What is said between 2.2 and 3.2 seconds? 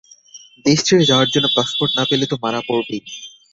তো মারা পড়বেই।